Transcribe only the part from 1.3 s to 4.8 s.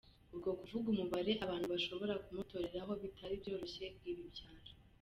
abantu bashobora kumutoreraho bitari byoroshye, ibi byaje.